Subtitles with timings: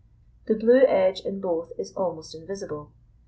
[0.45, 2.91] The blue edge in both is almost invisible.